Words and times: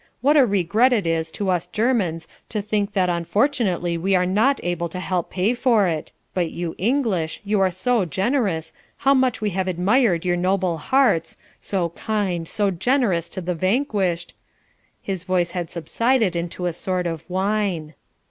"What 0.21 0.35
a 0.35 0.47
regret 0.47 0.91
it 0.93 1.05
is 1.05 1.29
to 1.33 1.51
us 1.51 1.67
Germans 1.67 2.27
to 2.49 2.59
think 2.59 2.93
that 2.93 3.07
unfortunately 3.07 3.99
we 3.99 4.15
are 4.15 4.25
not 4.25 4.59
able 4.63 4.89
to 4.89 4.99
help 4.99 5.29
pay 5.29 5.53
for 5.53 5.87
it; 5.87 6.11
but 6.33 6.49
you 6.49 6.73
English 6.79 7.39
you 7.45 7.59
are 7.59 7.69
so 7.69 8.05
generous 8.05 8.73
how 8.97 9.13
much 9.13 9.41
we 9.41 9.51
have 9.51 9.67
admired 9.67 10.25
your 10.25 10.37
noble 10.37 10.79
hearts 10.79 11.37
so 11.59 11.89
kind, 11.89 12.47
so 12.47 12.71
generous 12.71 13.29
to 13.29 13.41
the 13.41 13.53
vanquished..." 13.53 14.33
His 15.03 15.23
voice 15.23 15.51
had 15.51 15.69
subsided 15.69 16.35
into 16.35 16.65
a 16.65 16.73
sort 16.73 17.05
of 17.05 17.21
whine. 17.29 17.93